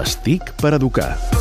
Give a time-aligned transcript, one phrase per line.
[0.00, 1.39] les TIC per educar.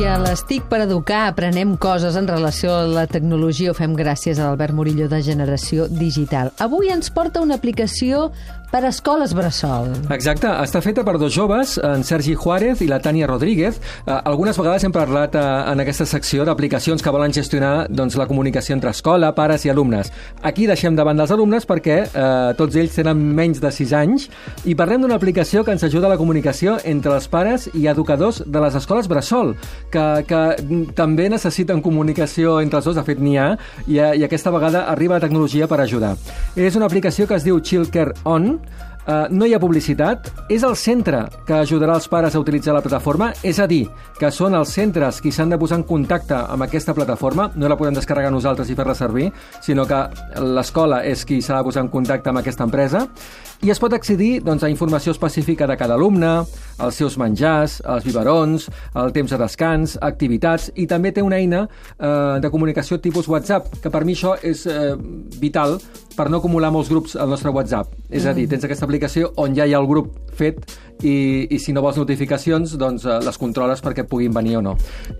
[0.00, 3.74] I a les TIC per educar aprenem coses en relació a la tecnologia.
[3.74, 6.54] Ho fem gràcies a l'Albert Murillo de Generació Digital.
[6.56, 8.30] Avui ens porta una aplicació
[8.70, 9.90] per escoles bressol.
[10.14, 13.80] Exacte, està feta per dos joves, en Sergi Juárez i la Tània Rodríguez.
[14.06, 18.28] Eh, algunes vegades hem parlat eh, en aquesta secció d'aplicacions que volen gestionar doncs, la
[18.30, 20.12] comunicació entre escola, pares i alumnes.
[20.46, 24.28] Aquí deixem davant dels alumnes perquè eh, tots ells tenen menys de 6 anys
[24.70, 28.42] i parlem d'una aplicació que ens ajuda a la comunicació entre els pares i educadors
[28.46, 29.56] de les escoles bressol,
[29.92, 30.42] que, que
[30.96, 33.50] també necessiten comunicació entre els dos, de fet n'hi ha,
[33.86, 36.16] i, i aquesta vegada arriba la tecnologia per ajudar.
[36.56, 38.54] És una aplicació que es diu Chillcare On,
[39.10, 42.82] Uh, no hi ha publicitat, és el centre que ajudarà els pares a utilitzar la
[42.84, 43.86] plataforma, és a dir,
[44.18, 47.78] que són els centres qui s'han de posar en contacte amb aquesta plataforma, no la
[47.80, 49.30] podem descarregar nosaltres i fer-la servir,
[49.64, 50.02] sinó que
[50.44, 53.06] l'escola és qui s'ha de posar en contacte amb aquesta empresa,
[53.64, 56.44] i es pot accedir doncs, a informació específica de cada alumne,
[56.80, 58.68] els seus menjars, els biberons,
[59.00, 63.70] el temps de descans, activitats, i també té una eina eh, de comunicació tipus WhatsApp,
[63.82, 64.94] que per mi això és eh,
[65.40, 65.78] vital
[66.16, 67.94] per no acumular molts grups al nostre WhatsApp.
[68.10, 70.60] És a dir, tens aquesta aplicació on ja hi ha el grup fet
[71.02, 74.76] i, i si no vols notificacions, doncs eh, les controles perquè puguin venir o no.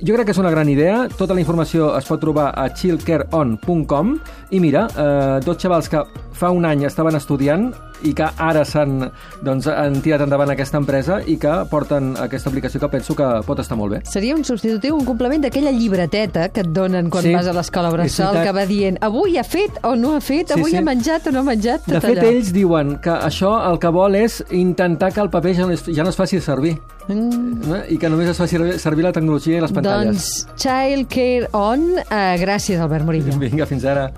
[0.00, 1.04] Jo crec que és una gran idea.
[1.18, 4.14] Tota la informació es pot trobar a chillcareon.com
[4.54, 7.70] i mira, eh, dos xavals que fa un any estaven estudiant
[8.04, 9.10] i que ara s'han
[9.46, 13.58] doncs, han tirat endavant aquesta empresa i que porten aquesta aplicació que penso que pot
[13.62, 14.00] estar molt bé.
[14.10, 17.90] Seria un substitutiu, un complement d'aquella llibreteta que et donen quan Sí, vas a l'escola
[17.94, 20.76] bressol, que va dient avui ha fet o no ha fet, Sí, avui sí.
[20.76, 22.28] ha menjat o no ha menjat, tot De fet, allò.
[22.34, 25.84] ells diuen que això el que vol és intentar que el paper ja no es,
[25.86, 26.76] ja no es faci servir
[27.06, 27.72] Mm.
[27.74, 27.82] eh?
[27.92, 30.06] i que només es faci servir la tecnologia i les pantalles.
[30.16, 33.36] Doncs Child Care On, eh, gràcies Albert Murillo.
[33.38, 34.10] Vinga, fins ara.